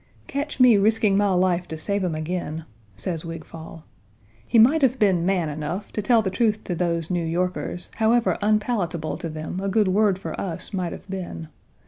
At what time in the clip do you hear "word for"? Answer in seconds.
9.89-10.33